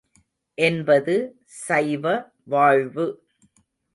[0.57, 1.15] என்பது
[1.59, 2.05] சைவ
[2.45, 3.05] வாழ்வு.